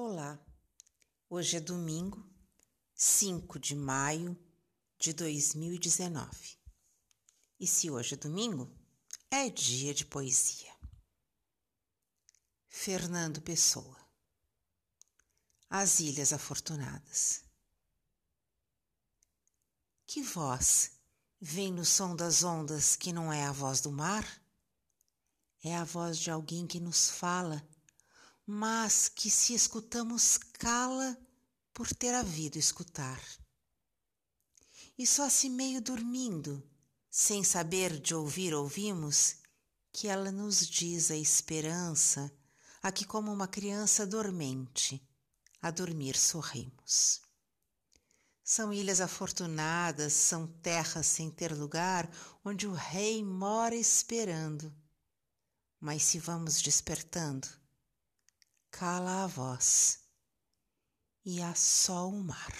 [0.00, 0.38] Olá,
[1.28, 2.24] hoje é domingo,
[2.94, 4.38] 5 de maio
[4.96, 6.56] de 2019.
[7.58, 8.72] E se hoje é domingo,
[9.28, 10.72] é dia de poesia.
[12.68, 13.98] Fernando Pessoa
[15.68, 17.42] As Ilhas Afortunadas
[20.06, 20.92] Que voz
[21.40, 24.24] vem no som das ondas que não é a voz do mar?
[25.64, 27.68] É a voz de alguém que nos fala
[28.50, 31.18] mas que se escutamos cala
[31.74, 33.22] por ter havido escutar.
[34.96, 36.66] E só se meio dormindo,
[37.10, 39.36] sem saber de ouvir ouvimos,
[39.92, 42.32] que ela nos diz a esperança,
[42.82, 45.06] a que como uma criança dormente,
[45.60, 47.20] a dormir sorrimos.
[48.42, 52.10] São ilhas afortunadas, são terras sem ter lugar,
[52.42, 54.74] onde o rei mora esperando.
[55.78, 57.46] Mas se vamos despertando,
[58.78, 59.98] cala a voz,
[61.24, 62.52] e há só o mar.